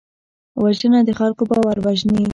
[0.63, 2.23] وژنه د خلکو باور وژني